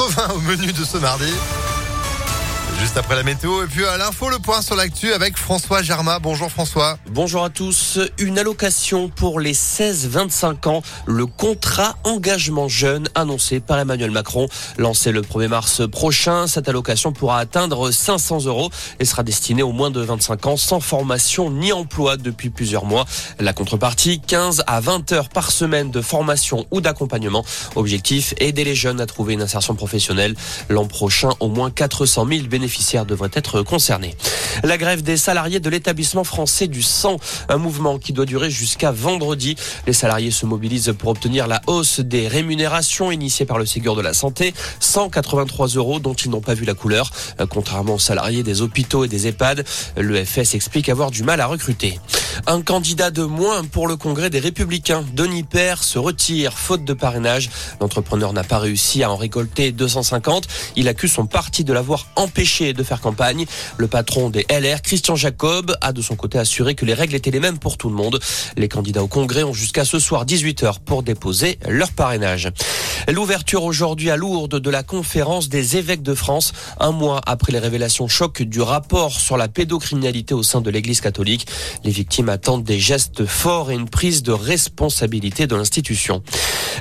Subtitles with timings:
[0.00, 1.30] 80 au menu de ce mardi.
[2.80, 6.18] Juste après la météo et puis à l'info, le point sur l'actu avec François Germain.
[6.18, 6.98] Bonjour François.
[7.10, 7.98] Bonjour à tous.
[8.16, 10.82] Une allocation pour les 16-25 ans.
[11.04, 14.48] Le contrat engagement jeune annoncé par Emmanuel Macron.
[14.78, 19.72] Lancé le 1er mars prochain, cette allocation pourra atteindre 500 euros et sera destinée aux
[19.72, 23.04] moins de 25 ans sans formation ni emploi depuis plusieurs mois.
[23.38, 27.44] La contrepartie, 15 à 20 heures par semaine de formation ou d'accompagnement.
[27.76, 30.34] Objectif, aider les jeunes à trouver une insertion professionnelle.
[30.70, 32.69] L'an prochain, au moins 400 000 bénéficiaires
[33.34, 34.14] être concernés.
[34.62, 37.16] La grève des salariés de l'établissement français du sang,
[37.48, 39.56] un mouvement qui doit durer jusqu'à vendredi.
[39.86, 44.02] Les salariés se mobilisent pour obtenir la hausse des rémunérations initiées par le Ségur de
[44.02, 47.10] la Santé, 183 euros dont ils n'ont pas vu la couleur.
[47.48, 49.64] Contrairement aux salariés des hôpitaux et des EHPAD,
[49.96, 51.98] le FS explique avoir du mal à recruter.
[52.46, 55.04] Un candidat de moins pour le congrès des Républicains.
[55.14, 57.50] Denis Père se retire faute de parrainage.
[57.80, 60.46] L'entrepreneur n'a pas réussi à en récolter 250.
[60.76, 63.46] Il accuse son parti de l'avoir empêché de faire campagne.
[63.76, 67.30] Le patron des LR, Christian Jacob, a de son côté assuré que les règles étaient
[67.30, 68.18] les mêmes pour tout le monde.
[68.56, 72.50] Les candidats au congrès ont jusqu'à ce soir 18h pour déposer leur parrainage.
[73.08, 77.58] L'ouverture aujourd'hui à Lourdes de la conférence des évêques de France, un mois après les
[77.58, 81.46] révélations chocs du rapport sur la pédocriminalité au sein de l'Église catholique.
[81.84, 86.22] Les victimes attendent des gestes forts et une prise de responsabilité de l'institution.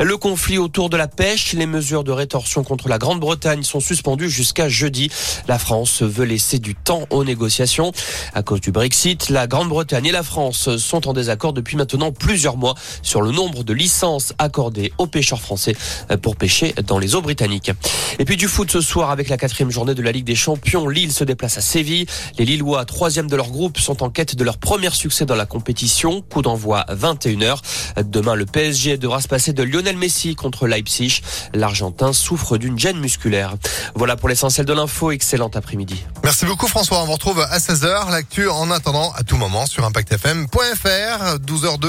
[0.00, 4.30] Le conflit autour de la pêche, les mesures de rétorsion contre la Grande-Bretagne sont suspendues
[4.30, 5.10] jusqu'à jeudi.
[5.48, 7.92] La France veut laisser du temps aux négociations.
[8.34, 12.56] À cause du Brexit, la Grande-Bretagne et la France sont en désaccord depuis maintenant plusieurs
[12.56, 15.76] mois sur le nombre de licences accordées aux pêcheurs français
[16.22, 17.70] pour pêcher dans les eaux britanniques.
[18.18, 20.88] Et puis du foot ce soir avec la quatrième journée de la Ligue des Champions.
[20.88, 22.06] Lille se déplace à Séville.
[22.38, 25.46] Les Lillois, troisième de leur groupe, sont en quête de leur premier succès dans la
[25.46, 26.22] compétition.
[26.22, 27.58] Coup d'envoi 21h.
[28.04, 31.20] Demain, le PSG devra se passer de Lionel Messi contre Leipzig.
[31.54, 33.54] L'Argentin souffre d'une gêne musculaire.
[33.94, 35.12] Voilà pour l'essentiel de l'info.
[35.12, 36.02] Excellent après-midi.
[36.24, 36.98] Merci beaucoup François.
[37.02, 38.10] On vous retrouve à 16h.
[38.10, 41.38] L'actu en attendant à tout moment sur ImpactFM.fr.
[41.38, 41.86] 12h02.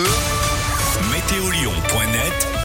[1.11, 2.47] Météolion.net